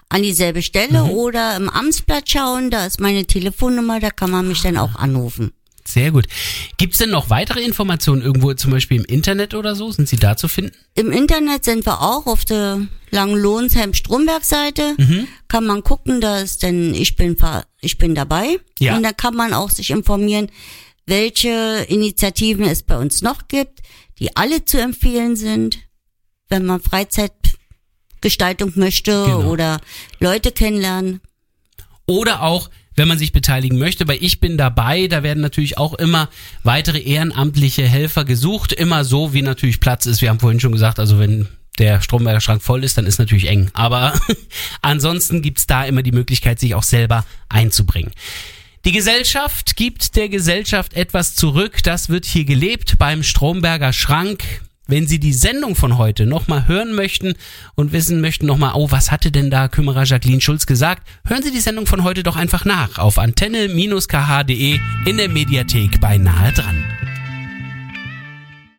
An 0.10 0.24
dieselbe 0.24 0.62
Stelle 0.62 1.04
oder 1.06 1.56
im 1.56 1.70
Amtsblatt 1.70 2.30
schauen, 2.30 2.70
da 2.70 2.86
ist 2.86 3.00
meine 3.00 3.26
Telefonnummer, 3.26 4.00
da 4.00 4.12
kann 4.12 4.32
man 4.32 4.48
mich 4.48 4.62
dann 4.62 4.78
auch 4.78 4.96
anrufen. 4.96 5.52
Sehr 5.88 6.12
gut. 6.12 6.26
Gibt's 6.78 6.98
denn 6.98 7.12
noch 7.12 7.30
weitere 7.30 7.62
Informationen 7.62 8.22
irgendwo, 8.22 8.54
zum 8.54 8.72
Beispiel 8.72 8.98
im 8.98 9.06
Internet 9.06 9.54
oder 9.54 9.76
so? 9.76 9.92
Sind 9.92 10.10
sie 10.10 10.16
da 10.18 10.36
zu 10.36 10.48
finden? 10.48 10.72
Im 10.96 11.12
Internet 11.12 11.64
sind 11.64 11.86
wir 11.86 12.02
auch 12.02 12.26
auf 12.26 12.44
der 12.44 12.82
Langenlohnsheim-Stromberg-Seite. 13.12 14.96
Kann 15.48 15.66
man 15.66 15.84
gucken, 15.84 16.22
da 16.22 16.40
ist 16.40 16.64
denn 16.64 16.94
ich 16.96 17.16
bin 17.16 17.38
ich 17.82 17.98
bin 17.98 18.16
dabei. 18.16 18.58
Ja. 18.80 18.96
Und 18.98 19.04
da 19.04 19.12
kann 19.12 19.36
man 19.36 19.54
auch 19.54 19.70
sich 19.70 19.92
informieren, 19.92 20.50
welche 21.06 21.86
Initiativen 21.88 22.66
es 22.66 22.82
bei 22.84 22.98
uns 22.98 23.22
noch 23.22 23.48
gibt, 23.48 23.82
die 24.20 24.36
alle 24.36 24.66
zu 24.66 24.82
empfehlen 24.82 25.36
sind, 25.36 25.78
wenn 26.50 26.66
man 26.66 26.82
Freizeitgestaltung 26.82 28.74
möchte 28.76 29.12
Genau. 29.26 29.52
oder 29.52 29.82
Leute 30.20 30.52
kennenlernen. 30.52 31.22
Oder 32.08 32.42
auch, 32.42 32.70
wenn 32.96 33.08
man 33.08 33.18
sich 33.18 33.32
beteiligen 33.34 33.78
möchte, 33.78 34.08
weil 34.08 34.18
ich 34.22 34.40
bin 34.40 34.58
dabei, 34.58 35.08
da 35.08 35.24
werden 35.24 35.42
natürlich 35.42 35.78
auch 35.78 35.94
immer 35.94 36.30
weitere 36.64 37.00
ehrenamtliche 37.00 37.84
Helfer 37.84 38.26
gesucht, 38.26 38.74
immer 38.74 39.04
so, 39.04 39.34
wie 39.34 39.42
natürlich 39.42 39.80
Platz 39.80 40.06
ist. 40.06 40.22
Wir 40.22 40.30
haben 40.30 40.40
vorhin 40.40 40.60
schon 40.60 40.72
gesagt, 40.72 41.00
also 41.00 41.20
wenn 41.20 41.48
der 41.78 42.02
Stromberger 42.02 42.42
Schrank 42.42 42.62
voll 42.62 42.84
ist, 42.84 42.98
dann 42.98 43.06
ist 43.06 43.20
natürlich 43.20 43.50
eng. 43.50 43.70
Aber 43.74 44.14
ansonsten 44.82 45.42
gibt's 45.42 45.68
da 45.68 45.84
immer 45.84 46.04
die 46.04 46.14
Möglichkeit, 46.14 46.60
sich 46.60 46.74
auch 46.76 46.84
selber 46.84 47.26
einzubringen. 47.50 48.12
Die 48.86 48.92
Gesellschaft 48.92 49.76
gibt 49.76 50.16
der 50.16 50.30
Gesellschaft 50.30 50.94
etwas 50.94 51.36
zurück. 51.36 51.84
Das 51.84 52.10
wird 52.10 52.26
hier 52.26 52.46
gelebt 52.46 52.98
beim 53.00 53.24
Stromberger 53.24 53.94
Schrank. 53.94 54.62
Wenn 54.88 55.08
Sie 55.08 55.20
die 55.20 55.34
Sendung 55.34 55.76
von 55.76 55.98
heute 55.98 56.28
nochmal 56.28 56.68
hören 56.68 56.94
möchten 56.94 57.34
und 57.74 57.92
wissen 57.92 58.22
möchten 58.22 58.46
nochmal, 58.46 58.74
oh, 58.76 58.92
was 58.92 59.12
hatte 59.12 59.32
denn 59.32 59.50
da 59.50 59.68
Kümmerer 59.68 60.04
Jacqueline 60.04 60.42
Schulz 60.42 60.68
gesagt, 60.68 61.08
hören 61.28 61.42
Sie 61.42 61.52
die 61.52 61.60
Sendung 61.60 61.88
von 61.88 62.04
heute 62.04 62.22
doch 62.22 62.36
einfach 62.36 62.66
nach 62.66 63.00
auf 63.00 63.18
antenne-kh.de 63.18 64.80
in 65.06 65.18
der 65.18 65.30
Mediathek 65.30 66.00
bei 66.00 66.18
Nahe 66.18 66.52
dran. 66.52 66.84